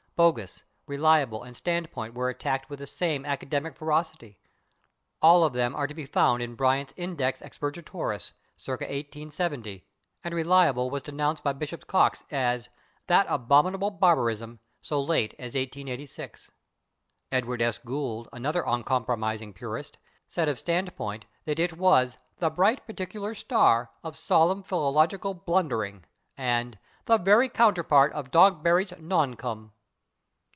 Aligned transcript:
/Bogus/, 0.17 0.61
/reliable/ 0.87 1.47
and 1.47 1.55
/standpoint/ 1.55 2.13
were 2.13 2.29
attacked 2.29 2.69
with 2.69 2.77
the 2.77 2.85
same 2.85 3.25
academic 3.25 3.75
ferocity. 3.75 4.37
All 5.19 5.43
of 5.43 5.53
them 5.53 5.75
are 5.75 5.87
to 5.87 5.95
be 5.95 6.05
found 6.05 6.43
in 6.43 6.53
Bryant's 6.53 6.93
/Index 6.93 7.41
Expurgatorius/ 7.41 8.33
(/circa/ 8.55 8.81
1870), 8.83 9.83
and 10.23 10.35
/reliable/ 10.35 10.91
was 10.91 11.01
denounced 11.01 11.43
by 11.43 11.53
Bishop 11.53 11.87
Coxe 11.87 12.23
as 12.29 12.69
"that 13.07 13.25
abominable 13.29 13.89
barbarism" 13.89 14.59
so 14.79 15.01
late 15.01 15.33
as 15.39 15.55
1886. 15.55 16.51
Edward 17.31 17.59
S. 17.59 17.79
Gould, 17.79 18.29
another 18.31 18.63
uncompromising 18.67 19.53
purist, 19.53 19.97
said 20.29 20.47
of 20.47 20.57
/standpoint/ 20.57 21.23
that 21.45 21.57
it 21.57 21.77
was 21.79 22.19
"the 22.37 22.51
bright 22.51 22.85
particular 22.85 23.33
star... 23.33 23.89
of 24.03 24.15
solemn 24.15 24.61
philological 24.61 25.33
blundering" 25.33 26.05
and 26.37 26.77
"the 27.05 27.17
very 27.17 27.49
counterpart 27.49 28.13
of 28.13 28.29
Dogberry's 28.29 28.91
/non 28.91 29.35
com 29.35 29.71